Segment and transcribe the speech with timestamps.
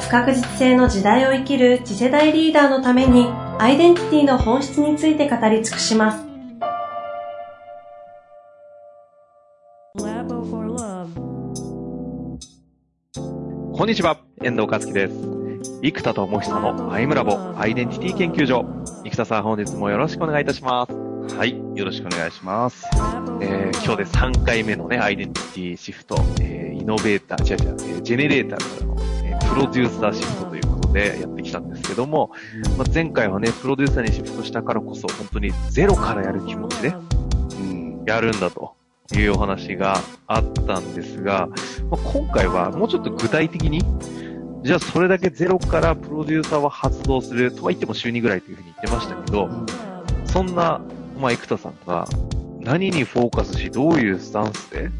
[0.00, 3.26] 不確実性の時代を生きる次世代リーダーのために
[3.58, 6.24] アイデンティティの本質について語り尽くします。
[13.72, 15.14] こんにちは、遠藤和樹です。
[15.82, 18.64] 生田智久のアイムラボアイデンティティ研究所。
[19.04, 21.08] 生田さん本日もよろしくお願いいたします。
[21.36, 22.84] はい、よろしくお願いします。
[23.40, 28.87] えー、今日で3回目のね、アイデンティティシフト、えー、イノベーター、違う違う、えー、ジェネレーターからの、えー、
[29.48, 32.30] プロデューサーシフトということでやってきたんですけども、
[32.76, 38.74] まあ、前回はね、プロデューサーにシフトしたからこそ、本当にゼロからやる気持ちで、うん、やるんだと
[39.14, 41.48] いうお話があったんですが、
[41.90, 43.82] まあ、今回はもうちょっと具体的に、
[44.62, 49.48] じゃあそれだけゼロからプロデューサーを発動するとは言っても週2ぐらいというふうに言ってましたけど、
[50.26, 50.80] そんな、
[51.18, 52.06] まあ、生田さんが
[52.60, 54.90] 何にフォーカスし、どういうスタンスで、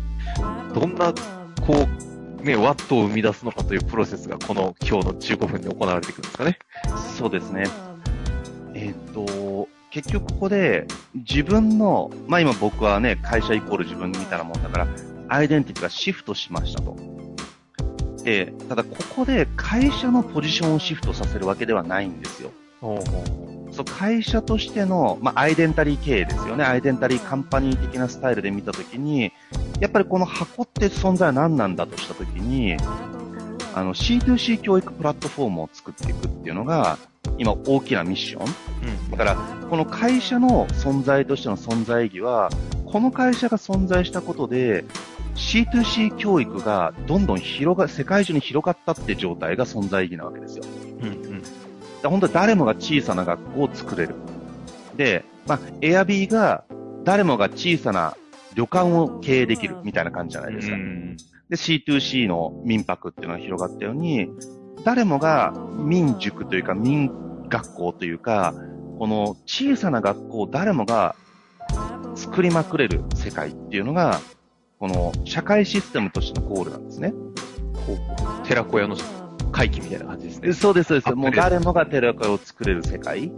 [0.75, 1.13] どんな、
[1.61, 2.08] こう、
[2.43, 6.59] ね、ワットを生み出すのかというプロセスがこの今日の15分で行われていくんですかね。
[7.17, 7.65] そうですね。
[8.75, 14.87] えっ、と、結局ここで自分の、まあ今僕はね、会社イコール自分みたいなもんだから、
[15.29, 16.97] アイデンティティがシフトしましたと。
[18.23, 22.53] で、ただここで会社のポジションをシフトさせるわけではないんですよ。
[22.81, 26.65] そう会社としての、まあ、アイデンタリー経営ですよね。
[26.65, 29.33] アイデンタリーカンパニー的なスタイルで見たときに、
[29.81, 32.77] やっぱりこの箱って存在は何なんだとしたときに、
[33.75, 36.99] あの C2C 教育プラットフォームを作っていくっていうのが、
[37.39, 38.47] 今大きなミッション。
[39.07, 39.37] うん、だから、
[39.69, 42.51] この会社の存在としての存在意義は、
[42.87, 44.85] この会社が存在したことで、
[45.37, 50.65] C2C 教育がどんどん広が、世界中に広がったって状態が存在意義なわけですよ。
[51.01, 51.43] うんうん。
[52.03, 54.17] 本当に誰もが小さな学校を作れる。
[54.97, 56.65] で、まあ、エアビーが
[57.05, 58.17] 誰もが小さな
[58.59, 60.77] 旅館を経営できるみたいな感じじゃないですか。
[61.49, 64.29] で、C2C の民泊っていうのが広がったように、
[64.85, 67.09] 誰もが民塾というか民
[67.49, 68.55] 学校というか、
[68.99, 71.15] この小さな学校を誰もが
[72.17, 74.19] 作りまくれる世界っていうのが、
[74.81, 77.15] この社会システムとしてのゴールなんですね。
[78.43, 78.97] 寺子屋の
[79.53, 80.53] 回帰みたいな感じですね。
[80.53, 81.15] そうです、そうです。
[81.15, 83.31] もう誰もが寺子屋を作れる世界。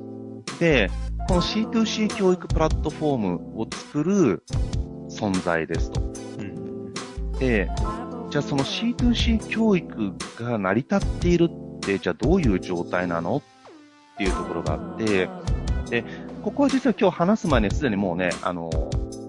[0.59, 0.91] で、
[1.29, 4.43] この C2C 教育プラットフォームを作る
[5.11, 6.01] 存在ですと。
[6.01, 6.93] うん、
[7.39, 7.69] で、
[8.31, 13.39] じゃあその C2C 教育が成り立っているって、じゃあどういう状態なの？
[13.39, 13.43] っ
[14.17, 15.29] ていうところがあって、
[15.89, 16.05] で、
[16.43, 18.71] ここは実は今日話す前にすでにもうね、あの、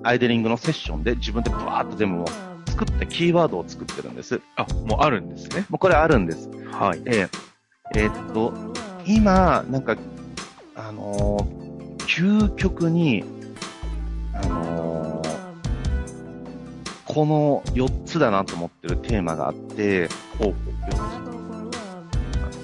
[0.04, 2.30] アイデリングのセッションで自分でバーッと全部
[2.68, 4.42] 作ってキーワードを作ってるんです。
[4.56, 5.66] あ、もうあるんですね。
[5.70, 6.50] もうこれあるんです。
[6.72, 7.02] はい。
[7.06, 7.30] えー、
[7.96, 8.54] えー、っと、
[9.06, 9.98] 今、なんか、
[10.76, 13.24] あのー、究極に、
[17.14, 20.08] この4つだなと思ってるテーマがあって、
[20.40, 20.54] ほう、4
[20.92, 20.98] つ。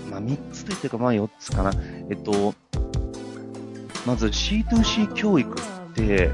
[0.10, 1.72] まあ、3つと言ってか、まあ4つかな。
[2.10, 2.54] えっと、
[4.06, 6.32] まず C2C 教育って、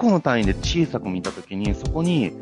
[0.00, 2.32] 個の単位で小さく見たときに、そこに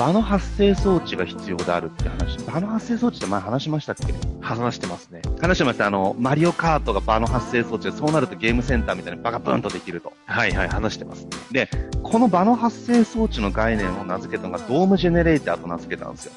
[0.00, 2.38] 場の発生装置が必要であるって話。
[2.46, 4.14] 場の発生装置って前話しましたっけ？
[4.40, 5.20] 話してますね。
[5.42, 5.86] 話してました。
[5.86, 10.14] あの、マリオカートが場の発生装置で、そうなるとゲームセンターみたいにバカブンとできると。
[10.24, 11.30] はいはい、話してます、ね。
[11.52, 11.68] で、
[12.02, 16.32] この場の発生装置の概念を名付けたのがドームジェネレーターと名付けたんですよ。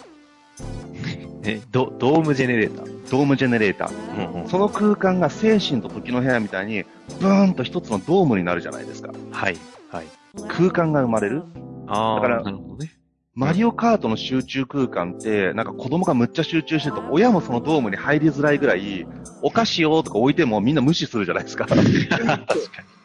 [1.45, 3.09] え、ド、ドームジェネレーター？
[3.11, 4.33] ドームジェネレーター。
[4.33, 6.83] うんうん、その空間が精神と時の部屋みたいに、
[7.21, 9.13] ブーンと一つのドームになるじゃないですか。
[9.31, 9.55] はい。
[9.89, 10.05] はい。
[10.49, 11.43] 空間が生まれる。
[11.87, 12.15] ああ。
[12.15, 12.92] だから、なるほどね。
[13.35, 19.07] マリオカートの集中空間って、なんか子供がむっちゃ集中してると、親もそのドームに入りづらいぐらい、
[19.41, 21.65] お菓子をとか置いてもみんな無視するじゃないですか。
[21.67, 21.93] 確かに。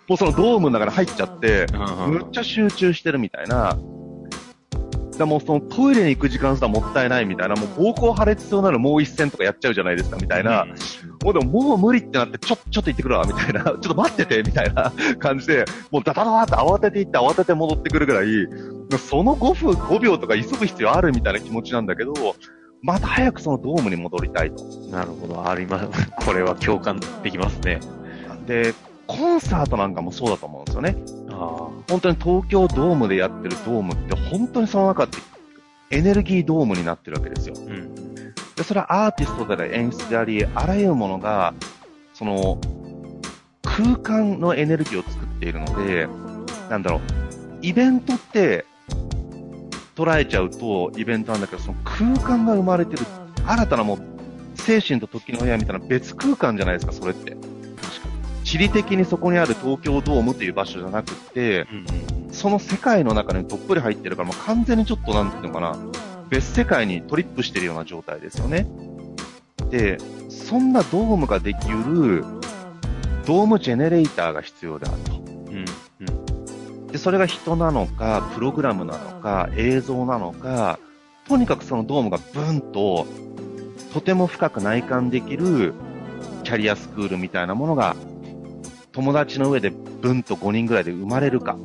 [0.06, 1.66] もうそのドームの中に入っちゃって、
[2.08, 3.78] むっちゃ集中してるみたいな、
[5.18, 10.66] だもうそのトイレに行く時間すらもったいないみたいな、もう膀胱破裂そうなるもう一戦とかやっちゃうじゃないですかみたいな、
[11.24, 18.26] もうでももう無理ってなって、ちょ、ちょっと行ってくるわみたいな、 ちょっと待っててみたいな 感じで、もうダダダダって慌てて行って慌てて戻ってくるぐらい、
[18.98, 22.12] その5分、5秒とか急ぐ必要あるみたいな気持ちなんだけど、
[22.82, 24.64] また早くそのドームに戻りたいと。
[24.90, 26.10] なるほど、あります。
[26.24, 27.80] これは共感できますね。
[28.46, 28.72] で、
[29.06, 30.96] コンサートなんかもそうだと思うんですよね。
[31.38, 35.18] あ本当に東京ドームでやってるドームって本当にその中って
[35.90, 37.54] エネルギードームになってるわけですよ。
[37.56, 41.54] うん、で、それはアーティストであり演出であり、あらゆるものが、
[42.12, 42.60] その、
[43.62, 46.08] 空間のエネルギーを作っているので、
[46.68, 47.00] なんだろう、
[47.62, 48.66] イベントって、
[49.94, 53.02] 捉えちゃうとイベントなんだけど、その空間が生まれてる、
[53.46, 53.98] 新たなもう、
[54.56, 57.36] 精神と時の部屋みたいな別空間じゃないですか、それって。
[58.48, 61.86] 地理的にそこにある東京ドームという場所じゃなくて、うん
[62.30, 65.76] その世界の中にどっぷり入ってるから、もう完全にちょっとなんていうのかな、
[66.28, 68.66] 別世界にトリップしてるような状態ですよね。
[69.70, 69.98] で、
[70.28, 72.24] そんなドームができうる、
[73.26, 75.12] ドームジェネレーターが必要であると。
[75.16, 75.64] うん
[76.00, 80.78] うんで、それが人なのか、プログラムなのか、映像なのか、
[81.28, 83.06] とにかくそのドームがブンと、
[83.92, 85.74] とても深く内観できる
[86.44, 87.96] キャリアスクールみたいなものが、
[88.98, 91.56] 友達の上でブンと5人ぐらいで生まれるか、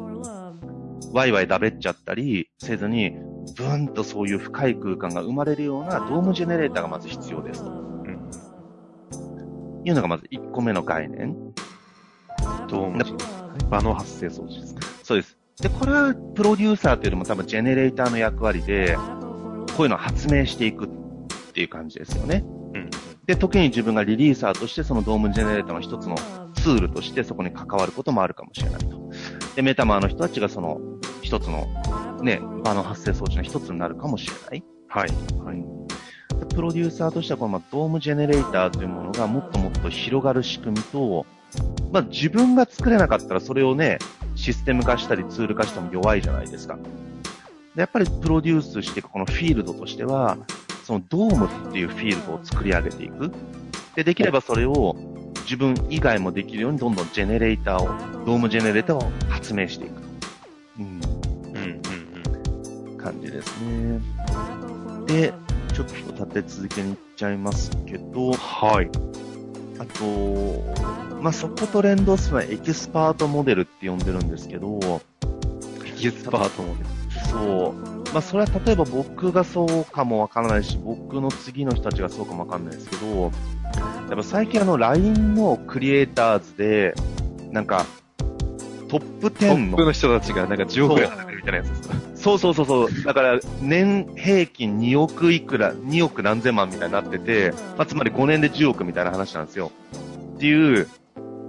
[1.13, 3.17] ワイワイだべっちゃったりせずに、
[3.55, 8.29] ブンとそういう深い空間が生まれるようなドームジェネレーターがまず必要ですとうん
[9.83, 11.35] いうのがまず1個目の概念。
[12.67, 13.03] ドーム
[13.67, 14.81] 場の発生装置ですね。
[15.01, 15.35] そうです。
[15.59, 18.95] で、これはプロデューサーというよりも多分ジェネレーターの役割で、
[19.75, 20.87] こういうのを発明していくっ
[21.51, 22.43] ていう感じですよね。
[22.75, 22.89] うん
[23.25, 26.15] で、時に自分がリリーサーとしてそのドームジェネレーターの一つの
[26.55, 29.09] ツールとしてそこに関わることもあるかもしれないと。
[29.55, 30.79] で、メタマーの人たちがその
[31.21, 31.67] 一つの
[32.21, 34.63] ね、場の発生装置の一つになるかもしれない。
[34.87, 35.09] はい。
[35.43, 35.63] はい。
[36.39, 41.25] でプロデューサーとしてはこのまあドームジェネレーターというものがもっともっと広がる仕組みと、
[41.91, 43.99] まあ自分が作れなかったらそれをね、
[44.35, 46.77] システム化したりツール化しても弱いじゃないですか。
[47.75, 50.37] でやっぱりプロデュースしていくこのフィールドとしては、
[50.83, 53.31] そのドームっていうフィールドを作り上げていく。
[53.95, 54.95] で、できればそれを
[55.43, 60.07] 自分以外もできるようにどんどんジェネレーターを、ドームジェネレーターを発明していくと。
[60.79, 60.85] うん。
[60.85, 61.81] うん
[62.95, 63.99] うん感じですね。
[65.07, 65.33] で、
[65.73, 68.89] ちょっと立て続けにいっちゃいますけど、はい。
[69.79, 74.79] あと、まあ、そこと連動するのはエキスパートモデルって呼んでるんですけど、
[75.85, 76.89] エキスパートモデル。
[77.33, 78.13] そう。
[78.13, 83.31] まあ、それは例えば僕がそうかもわからないし、僕の次の人たちがそうかもわかんないですけど、やっ
[84.15, 86.93] ぱ最近あの LINE のクリエイターズで、
[87.51, 87.85] なんか、
[88.87, 91.95] トップト10の、ップの人たちがなんか10億円払ってるみたいなやつですか？
[92.15, 99.71] そうそうそうそう、だから年平均2億いくら、2億何千万みたいになってて、まあ、つまり5年で10億みたいな話なんですよ。
[100.35, 100.87] っていう、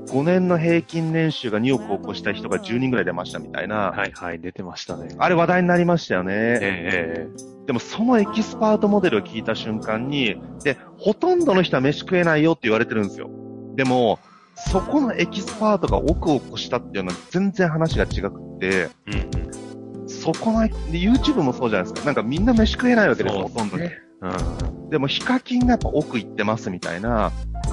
[0.07, 5.15] 5年の平均年収が2億を超した人が10人ぐらい出ましたみたいな、はいはい、出てましたね。
[5.19, 6.33] あれ話題になりましたよね。
[6.35, 13.31] ええでもそのエキスパートモデルを聞いた瞬間に、で、ほとんどの人は飯食えないよって言われてるんですよ。
[13.75, 14.19] でも、
[14.55, 20.09] そこのエキスパートが億を越したっていうのは全然話が違くって、うんうん。
[20.09, 22.05] そこの、で YouTube もそうじゃないですか。
[22.05, 23.85] なんかみんな飯食えないわけですよ、ほとんどに。
[23.85, 24.91] うん。
[24.91, 27.33] でもヒカキンがやっぱ億行ってますみたいな、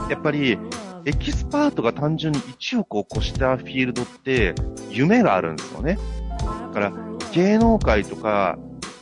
[0.09, 0.57] やっぱり
[1.05, 4.53] エキスパートが単純に1億を越したフィールドって
[4.89, 5.97] 夢があるんですよね。
[6.39, 6.93] だから
[7.31, 8.57] 芸能界とか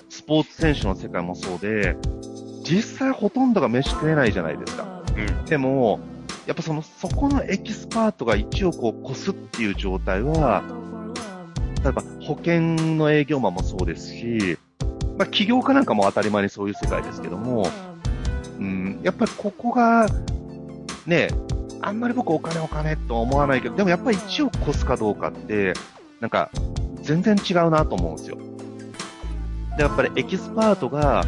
[0.10, 1.96] スポーツ選手の世界もそうで、
[2.63, 5.04] 実際ほとんどが飯食えないじゃないですか。
[5.16, 5.46] うん。
[5.46, 6.00] でも、
[6.46, 10.63] やっぱその、そこのエキスパートが1億を超すっていう状態は、
[11.84, 12.62] 例えば保険
[12.98, 14.57] の営業マンもそうですし、
[15.18, 17.68] まあ起業家なんかも当たり前にそういう世界ですけども、
[18.60, 20.07] うん、やっぱりここが、
[21.06, 21.30] ね、
[21.81, 25.74] あんまり僕お金お金とは思わないけど、でもやっぱり1億越すかどうかって、
[26.20, 26.50] なんか、
[27.01, 28.38] 全然違うなと思うんですよ。
[29.77, 31.24] で、やっぱりエキスパートが、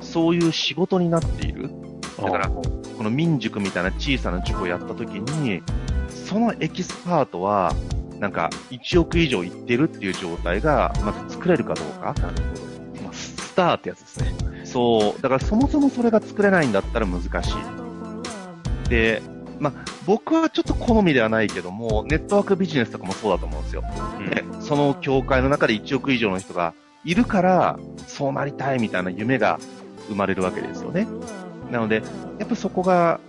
[0.00, 1.70] そういう仕事になっている。
[2.18, 2.62] だから、こ
[3.02, 5.62] の民塾みたいな小さな塾をやった時に、
[6.08, 7.72] そのエキスパートは、
[8.20, 12.14] なんか、1億以上いってるっていう状態が、まず作れるかどうか。
[12.20, 13.02] なるほど。
[13.02, 14.34] まあ、スターってやつですね。
[14.64, 15.22] そう。
[15.22, 18.88] だからそもそもそれが作れないんだったら難しい。
[18.88, 19.22] で、
[19.58, 19.72] まあ、
[20.06, 23.82] 僕はちょっと好みではないけども、ネットワークビジネスとかもそうだと思うんですよ。
[24.30, 29.58] でその協会の中で1億以上の人がいるから、そうなりたいみたいな夢が
[30.08, 31.06] 生まれるわけですよね。
[31.70, 32.02] なので、
[32.38, 33.20] やっぱそこが、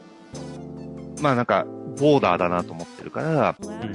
[1.22, 1.66] まあなんか、
[2.00, 3.86] ボーダーだなと思ってるから、う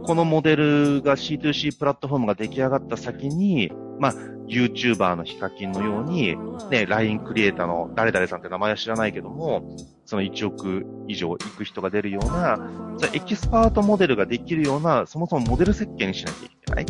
[0.00, 0.02] ん。
[0.02, 3.70] このモデルが C2C プラットフォームが出来上がった先に、
[4.00, 4.14] まあ、
[4.46, 6.36] YouTuber のヒカキンのように、
[6.70, 12.56] ね、LINE クリエイターの誰々さんって名前は知らないけども、その1億以上行く人が出るような、
[12.98, 16.86] そのエキスパートモデルができるような、そもそもモデル設計にしなきゃいけない。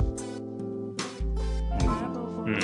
[2.45, 2.59] うんうん。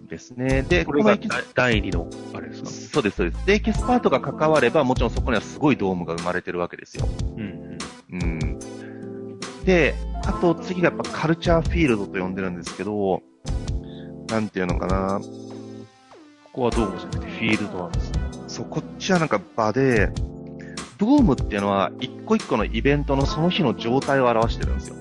[0.00, 0.62] うん、ですね。
[0.62, 1.16] で、これが
[1.54, 2.68] 第二の、あれですか？
[2.68, 3.46] そうです、そうです。
[3.46, 7.08] で、エキスパートが関われば、もちろんそこにはすごいドームが生まれてるわけですよ。
[7.36, 7.78] うん
[8.10, 8.58] うん。
[9.64, 9.94] で、
[10.28, 13.22] あと次がやっぱカルチャーフィールドと呼んでるんですけど、
[14.28, 15.20] なんていうのかな。
[16.44, 18.20] ここはドームじゃなくてフィールドなんですね。
[18.46, 20.12] そう、こっちはなんか場で、
[20.98, 24.96] ドームっていうのは一個一個のイベントのその日の状態を表してるんですよ。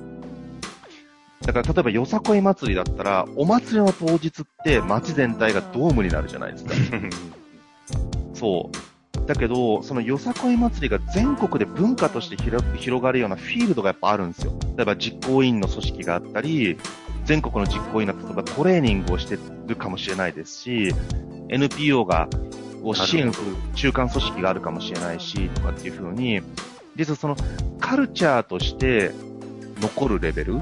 [1.41, 6.73] だから例えばよさこい祭りだったら、お祭りの当日って街全体がドームになるじゃないですか。
[8.33, 8.77] そう。
[9.27, 14.53] だけど、そのよさこい祭りが全国で文化として広がるようなフィールドがやっぱあるんですよ。
[14.77, 16.77] 例えば実行委員の組織があったり、
[17.25, 20.93] 全国の実行委員が例えばトレーニングをしてるかもしれないですし、
[21.49, 22.29] NPO が
[22.83, 26.41] を支援する中間組織があるかもしれないし、とかっていう風に、
[26.95, 27.35] 実はその
[27.79, 29.11] カルチャーとして
[29.81, 30.55] 残るレベル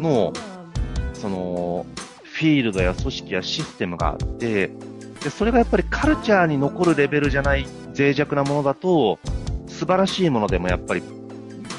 [0.00, 0.32] の、
[1.14, 1.86] その、
[2.22, 4.70] フィールドや組織やシステムがあって、
[5.22, 7.66] で、それがやっぱりカルチャーに残るレベルじゃない
[7.98, 9.18] 脆弱なものだと、
[9.66, 11.02] 素晴らしいものでもやっぱり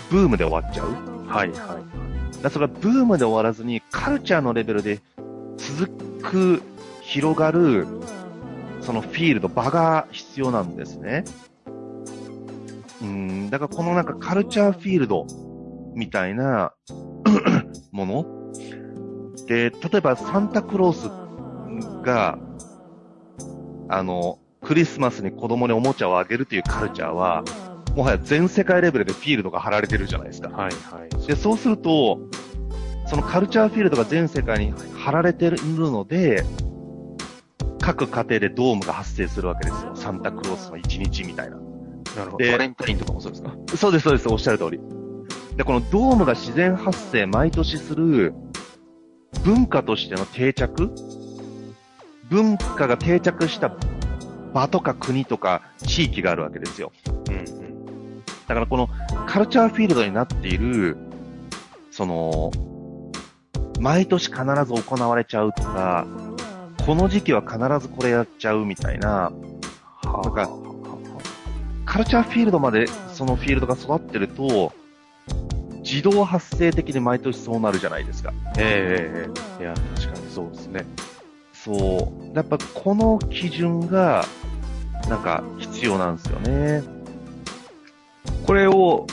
[0.10, 0.92] ブームで終わっちゃう。
[1.28, 1.58] はいはい。
[1.58, 1.80] だか
[2.44, 5.00] らそれがブームで終わらずに、カルチャーのレベルで
[5.58, 5.88] 続
[6.22, 6.62] く、
[7.02, 7.88] 広がる、
[8.82, 11.24] そのフィールド、場が必要なんですね。
[13.02, 15.26] うん、だからこのなんかカルチャーフィールド
[15.96, 16.74] みたいな
[17.92, 18.26] もの
[19.48, 21.10] で、例えばサンタクロース
[22.06, 22.38] が、
[23.88, 24.39] あの、
[24.70, 27.44] クリスマスに子供におもちゃをあげるというカルチャーは、
[27.96, 30.50] もはや全世界レベルでフィールドが張られてるじゃないですか。
[30.50, 31.26] はいはい。
[31.26, 32.20] で、そうすると、
[33.08, 35.58] そのカルチャーフィールドが全世界に貼られている
[35.90, 36.46] ので、
[37.82, 39.96] 各家庭でドームが発生するわけですよ。
[39.96, 41.56] サンタクロースの一日みたいな。
[42.16, 42.38] なるほど。
[42.38, 43.52] でバレンタインとかもそうですか？
[43.76, 44.80] そうです、そうです、おっしゃる通り。
[45.56, 48.36] で、このドームが自然発生、毎年する
[49.44, 50.92] 文化としての定着？
[52.30, 53.76] 文化が定着した
[54.54, 56.92] 場とか国とか地域があるわけですよ。
[57.30, 58.24] うんうん。
[58.48, 58.90] だからこの
[59.28, 60.98] カルチャーフィールドになっている、
[61.92, 62.52] その、
[63.80, 66.06] 毎年必ず行われちゃうとか、
[66.86, 69.32] この時期は必ずこれやっちゃうみたいな、
[70.04, 70.50] なんか
[71.86, 74.74] カルチャーフィールドまでそのフィールドが育ってると、
[75.80, 78.34] 自動発生的で毎年そうなるじゃないですか。
[78.58, 79.30] えええ
[79.60, 80.86] えいや、確かにそうですね。
[81.54, 82.36] そう。
[82.36, 84.26] やっぱこの基準が、
[85.10, 86.84] なんか必要なんですよね。
[88.46, 89.08] これを、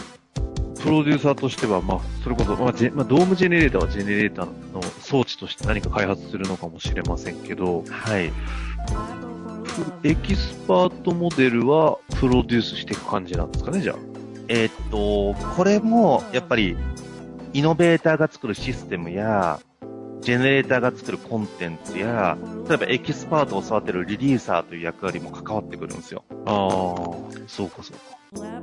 [0.82, 8.32] プロデューサーとしては、まあ、それこそ、まあ、ジェまあ、ドームジェネレーターはジェネレーターの装置として何か開発するのかもしれませんけど、はい。
[10.04, 13.96] エキスパートモデルはプロデュースしていく感じなんですかね、じゃあ。
[14.48, 16.76] えーっと、これも、やっぱり、
[17.52, 19.60] イノベーターが作るシステムや、
[20.20, 22.36] ジェネレーターが作るコンテンツや、
[22.68, 26.24] 例えばエキスパートを育てるリリーサーという役割も関わってくるんですよ。
[26.46, 27.06] ああ、
[27.46, 28.16] そうかそうか。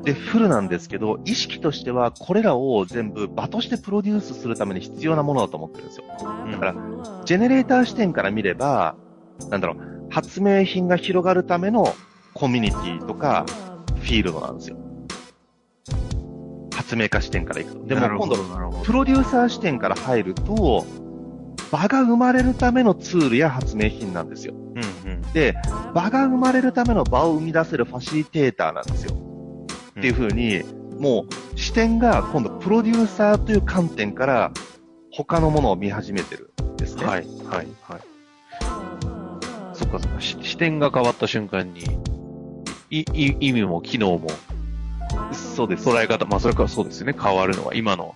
[0.03, 6.05] で、フルなんですけど、意識としては、これらを全部場としてプロデュースするために必要なものだと思ってるんですよ。
[6.51, 6.75] だから、
[7.25, 8.95] ジェネレーター視点から見れば、
[9.49, 11.95] なんだろう、発明品が広がるための
[12.33, 13.45] コミュニティとか、
[14.01, 14.77] フィールドなんですよ。
[16.75, 17.85] 発明家視点からいくと。
[17.85, 18.35] でも今度。
[18.83, 20.85] プロデューサー視点から入ると、
[21.73, 24.53] 場が生まれるためのツールや発明品なんですよ。
[24.53, 25.21] うんうん。
[25.33, 25.55] で、
[25.95, 29.15] 場が生まれるための場を生み出せるファシリテーターなんですよ。
[29.89, 30.61] っていう風に、
[30.99, 31.25] も
[31.55, 34.51] う視点が今度プロデューサーという観点から
[35.11, 37.05] 他のものを見始めてるんですね。
[37.05, 38.01] はい、はい、はい。
[39.73, 40.21] そっかそっか。
[40.21, 41.81] し視点が変わった瞬間に、
[42.91, 44.27] い、い、意味も機能も
[45.31, 45.89] そうです。
[45.89, 47.15] 捉え方、まあそれからそうですよね。
[47.19, 48.13] 変わるのは今の、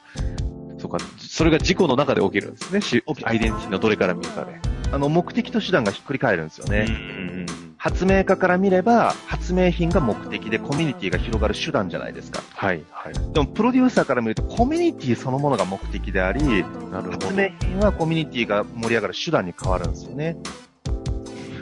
[0.88, 3.03] そうか、それが事故の中で起きるんですね。
[3.24, 4.60] アイデンティティのどれから見るかで。
[4.91, 6.86] あの、目的と手段がひっくり返るんですよね。
[6.88, 12.41] うんうん発明家から見れば、発明品が目的でコミュニティが広がる手段じゃないですか。
[12.56, 13.13] はい、はい。
[13.34, 17.27] でも、プロデューサーから見ると、コミュニティそのものが目的であり、なるほど。
[17.27, 20.38] 発明品はコミュニティが盛り上がる手段に変わるんですよね。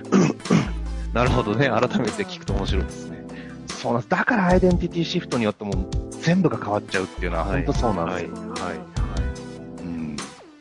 [1.13, 1.67] なるほどね。
[1.67, 3.25] 改めて聞くと面白いですね。
[3.67, 4.09] そうなんです。
[4.09, 5.89] だからアイデンティティシフトによっても
[6.21, 8.33] 全部が変わっちゃうっていうのは本当そうなんですよ。
[8.33, 8.94] はい、はい。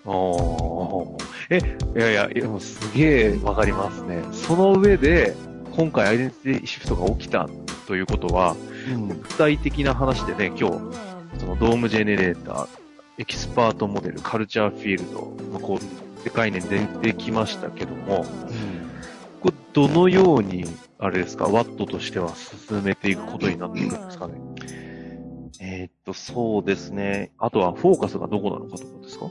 [0.07, 1.25] おー。
[1.51, 1.59] え、
[1.99, 4.23] いやいや、でもすげえわかりますね。
[4.33, 5.35] その上で、
[5.73, 7.49] 今回アイデンティティシフトが起きた
[7.87, 8.57] ということは、
[8.89, 10.97] うん具体的な話でね、今日、
[11.39, 12.69] そのドームジェネレーター、
[13.19, 18.25] エキスパートモデル、カルチャーフィールドのこう、概念出てきましたけども、
[19.41, 20.65] これどのように、
[20.99, 24.35] あれですか、ワットとしては進めていくことになっていくんですかね？
[25.61, 27.33] えーっと、そうですね。
[27.39, 29.27] あとはフォーカスがどこなのかとかですか？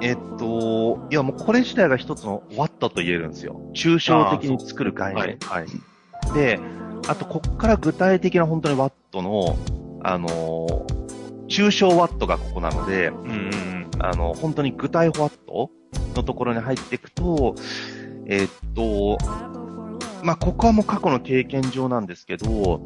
[0.00, 3.60] えーっと、いやもうこれ自体が一つの Watt と言えるんですよ。
[3.74, 5.38] 抽象的に作る概念。
[5.42, 6.34] はい、はい。
[6.34, 6.60] で、
[7.08, 9.56] あと、こっから具体的な本当にワットの、
[10.02, 11.02] あのー
[11.48, 15.70] 抽象ワットがここなので、うんうんあの、本当に具体ワット
[16.16, 17.54] のところに入っていくと、
[18.26, 19.18] えーっと、
[20.24, 22.80] まあ、ここはもう過去の経験上なんですけど、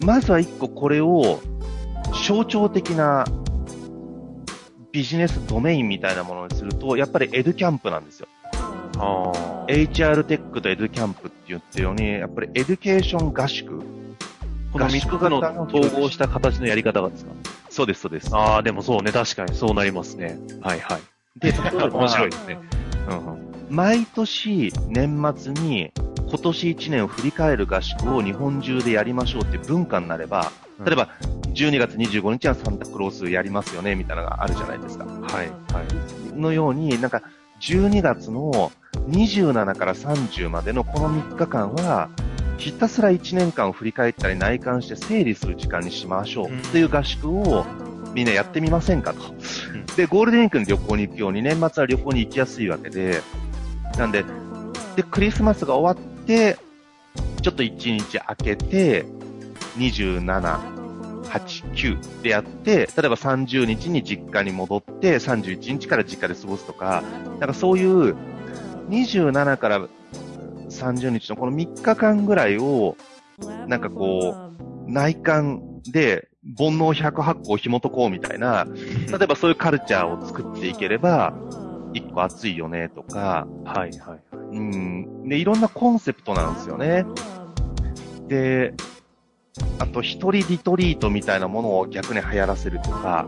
[0.00, 1.40] まずは一個これを
[2.26, 3.24] 象徴的な
[4.92, 8.28] ビジネスドメインみたいなものにすると、やっぱりエドキャンプなんですよ。
[9.00, 13.78] あ HR テックとエドキャンプって言ってるように、やっぱりエデュケーション合宿。
[14.72, 17.32] この3つの統合した形のやり方がですか？
[17.70, 18.34] そうです、そうです。
[18.34, 20.38] ああ、でもそうね、確かにそうなりますね。
[20.62, 21.00] はいはい。
[21.38, 21.52] で、
[21.90, 22.58] 面白いですね。
[23.08, 23.48] うんうん。
[23.70, 25.92] 毎年年末に
[26.28, 30.50] 今年1年を振り返る合宿を日本中でやりましょうって文化になれば、
[30.84, 31.08] 例えば
[31.54, 35.04] 12月25日はサンタクロースやりますよね、みたいなのがあるじゃないですか。
[35.04, 35.82] はい、は
[36.34, 36.38] い。
[36.38, 37.22] のように、なんか
[37.60, 38.70] 12月の
[39.08, 42.08] 27から30までのこの3日間は、
[42.58, 47.64] ひたすら1年間を振り返ったり内観して整理する時間にしましょうっていう合宿を
[48.14, 49.32] みんなやってみませんかと。
[49.32, 49.36] ん
[49.96, 53.22] で、ゴールデンウィークに旅行に行くように年末は旅行に行きやすいわけで、
[53.96, 54.24] なんで、
[54.96, 56.56] で、クリスマスが終わって、
[57.42, 59.06] ちょっと1日空けて、
[59.78, 60.78] 27、
[61.24, 67.02] 8、9でやって、例えば30日に実家に戻って、31日から実家で過ごすとか、
[67.38, 68.16] なんかそういう
[68.88, 69.88] 27から
[70.68, 72.96] 30日のこの3日間ぐらいを、
[73.66, 74.50] なんかこ
[74.86, 81.34] う、内観で煩悩108個を紐解こうみたいな、例えばそういうカルチャーを作っていければ、
[81.94, 84.18] 一個熱いよねとか、はいはい。
[84.52, 87.04] うん、で、いろんなコンセプトなんですよね。
[88.28, 88.74] で、
[89.78, 93.26] あと一人リトリートみたいなものを逆に流行らせるとか、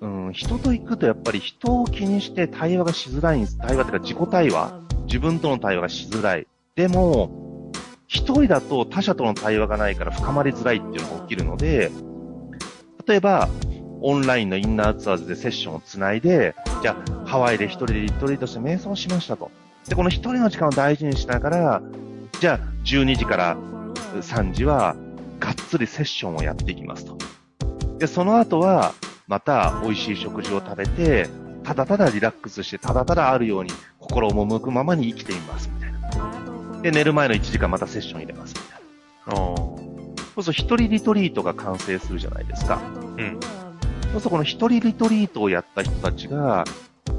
[0.00, 3.58] うん、人と行くとやっぱり人を気にして対話がしづらいんです。
[3.58, 4.84] 対話っていうか自己対話。
[5.06, 6.46] 自分との対話がしづらい。
[6.74, 7.70] でも、
[8.06, 11.90] 一人だと他者との対話がないから深まりづらいっていうのが起きるので、
[13.06, 13.48] 例えば、
[14.00, 19.50] オンラインのインナーツアーズでセッションをつないで、じゃあ、ハワイで一人でリトリートして瞑想しましたと。
[19.88, 21.82] で、この一人の時間を大事にしながら、
[22.40, 23.56] じゃあ、12時から
[24.18, 24.96] 3時は、
[25.40, 27.18] がっつりセッションをやっていきますと。
[27.98, 28.92] で、その後は、
[29.26, 31.28] また美味しい食事を食べて、
[31.62, 36.80] ただただリラックスして、ただただあるように、心を赴くままに生きています、みたいな。
[36.82, 38.80] で、寝る前の1時間またセッション入れます、みたい
[39.26, 39.36] な。
[40.34, 42.80] そうすると一人リトリートが完成するじゃないですか。
[43.16, 43.38] うん。
[43.40, 46.64] そうするとこの一人リトリートをやった人たちが、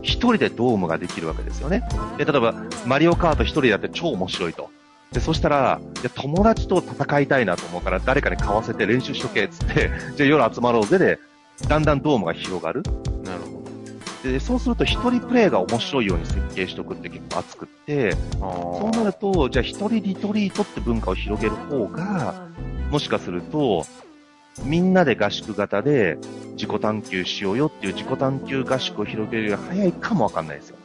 [0.02, 1.84] 一人でドームができるわけですよね。
[2.18, 2.54] で、例えば、
[2.86, 4.70] マリオカート一人でやって超面白いと。
[5.16, 11.20] で、そしたら、いや友達と戦いたいなと思うから、誰かに買わせて練習しとけ、つって、 じゃあ夜集まろうぜで、
[11.70, 12.84] だんだんドームが広がる。
[13.24, 13.64] なるほ
[14.24, 18.18] で、そうすると一人プレイが面白いように設計しておくって結構熱くって、ど。
[18.42, 22.34] そうなると、じゃあ一人リトリートって文化を広げる方が、
[22.92, 23.86] もしかすると、
[24.66, 26.18] みんなで合宿型で
[26.58, 30.78] 自己探求しようよっていう自己探求合宿を広げるより早いかもわかんないですよ。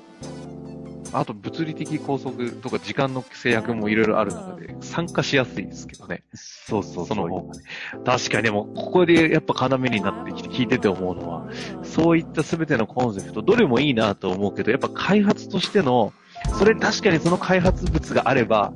[1.13, 6.23] あと物理的拘束とか時間の制約もいろいろある中で参加しやすいですけどね。
[6.35, 7.63] そうそうその方がね。
[8.05, 11.49] 確かにでも、ここでやっぱ要になってきて聞いてて思うのは、
[11.83, 16.13] そういった全てのコンセプト、どれもいいなと思うけど、やっぱ開発としての、
[16.59, 18.73] それ確かにその開発物があれば、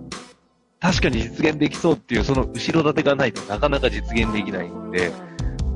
[0.80, 5.12] 確かに実現できそうっていうその後ろ盾がないとなかなか実現できないんで、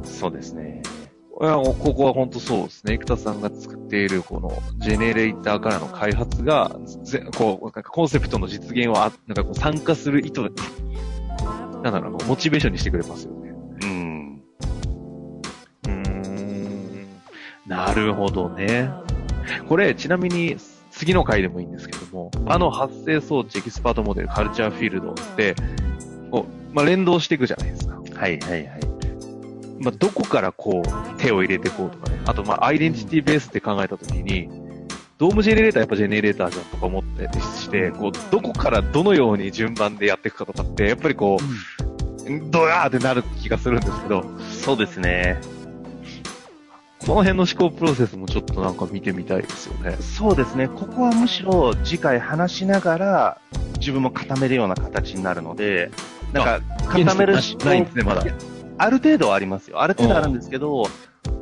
[0.03, 0.83] そうですね。
[1.40, 2.94] いやここは本当そうですね。
[2.94, 10.51] 生田さんが作っているこのジェネレーターからの開発が、ぜこう、なんかコンセプトの実現をあ、なんかこう参加する意図、
[11.85, 13.53] なんだろうな、モチベーションにしてくれますよね。
[13.83, 14.42] うん。
[15.85, 17.07] うーん。
[17.66, 18.90] なるほどね。
[19.68, 20.57] これ、ちなみに、
[20.90, 25.55] 次の回でもいいんですけども、あの発生装置エキスパートモデルカルチャーフィールドって、
[26.33, 28.01] こう、まあ、連動していくじゃないですか。
[28.16, 28.97] はいはいはい。
[29.81, 32.21] まあ、どこからこう、手を入れていこうとかね。
[32.27, 34.49] あと、まあ、アイデンティティベースって考えたときに、
[35.19, 45.41] ドームジェネレーターやっぱジェネレーターじゃんとか思ったりして、こう、どこからどのように順番でやっていくかとかって、やっぱりこう、ドヤーってなる気がするんですけど、そうですね。
[47.01, 49.97] この辺の思考プロセスもちょっとなんか見てみたいですよね。
[50.01, 50.69] そうですね。
[50.69, 53.41] ここはむしろ次回話しながら
[53.79, 55.91] 自分も固めるような形になるので、
[56.33, 58.25] なんか固めるしないんですね、まだ。
[58.79, 59.81] ある程度はありますよ。
[59.83, 60.87] ある程度あるんですけど、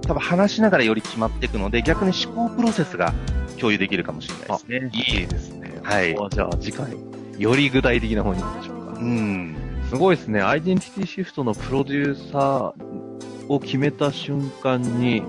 [0.03, 3.13] 多分話しながらより決まっていくので、逆に思考プロセスが
[3.59, 4.91] 共有できるかもしれないですね。
[4.93, 5.81] いいですね。
[5.83, 6.97] はいじゃあ次回、
[7.39, 9.01] より具体的な方に行きましょうか。
[9.01, 9.57] うん。
[9.89, 10.41] すごいですね。
[10.41, 15.23] アイデンティティシフトのプロデューサーを決めた瞬間に、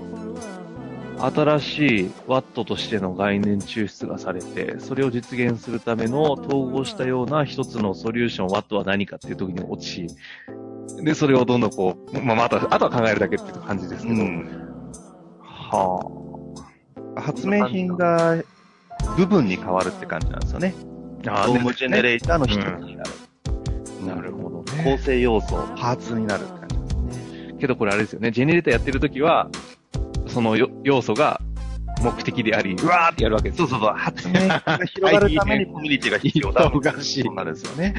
[1.20, 10.06] 新しいワットとしての概念抽出がされて、それを実現するための統合したような一つのソリューション、ワットは何かっていう時に落ち、
[11.02, 14.14] で、それをどんどんこう、まあ、また、あとは考えるだけっていう感じですけど。
[14.14, 14.72] うん。
[15.42, 16.18] は
[17.16, 18.42] 発明品が
[19.16, 20.74] 部分に変わるって感じなんですよね。
[21.22, 23.10] ドームジェネレーターの一つになる。
[24.06, 24.98] なるほど構ね。
[24.98, 27.54] 成要素、パーツになるって感じですね。
[27.60, 29.50] けどこれあれですよね、ジェネレーターやってるときは、
[30.26, 31.40] そのよ要素が
[32.02, 36.70] 目的であり、うわーってやるわけですそうそうそう、発明 が広がるためにコミュニティが必要だ。
[36.70, 37.94] 忙しいそうなんですよね。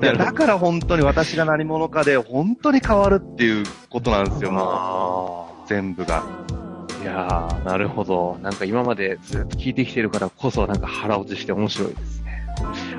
[0.00, 5.64] だから本当に私が何者かで本当に変わるっていうことなんですよ、も。
[5.66, 6.22] 全部が。
[6.48, 8.38] ーいやー、なるほど。
[8.42, 12.46] なんか今までずっと聞いてきてるからこそ、なんか腹落ちして面白いですね。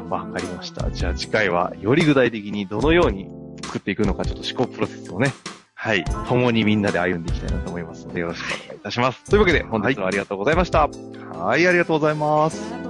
[0.10, 0.92] わかりました。
[0.92, 3.30] じゃあ次回は、より具体的にどのように
[3.64, 5.34] 作っていくのか、ちょっと思考プロセスをね、
[5.84, 6.06] はい。
[6.30, 9.22] 共にみんなで歩んでいきたいなと思いますので、よろしくお願いいたします。
[9.26, 10.88] というわけで、本日はありがとうございました。
[10.88, 12.83] はい、ありがとうございます。